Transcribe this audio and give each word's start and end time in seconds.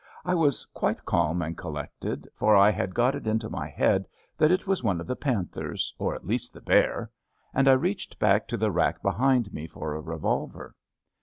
I 0.25 0.33
was 0.33 0.65
quite 0.65 1.05
calm 1.05 1.43
and 1.43 1.55
collected, 1.55 2.27
for 2.33 2.55
I 2.55 2.71
had 2.71 2.95
got 2.95 3.13
it 3.13 3.27
into 3.27 3.51
my 3.51 3.69
head 3.69 4.07
that 4.35 4.49
it 4.49 4.65
was 4.65 4.83
one 4.83 4.99
of 4.99 5.05
the 5.05 5.15
panthers, 5.15 5.93
or 5.99 6.15
at 6.15 6.25
least 6.25 6.53
the 6.55 6.59
bear; 6.61 7.11
and 7.53 7.67
I 7.67 7.73
reached 7.73 8.17
back 8.17 8.47
to 8.47 8.57
the 8.57 8.71
rack 8.71 9.03
behind 9.03 9.53
me 9.53 9.67
for 9.67 9.93
a 9.93 10.01
revolver. 10.01 10.75